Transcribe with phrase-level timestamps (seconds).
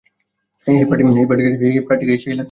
[0.67, 0.77] হেই,
[0.85, 2.39] party guy, সেই লাগছে না?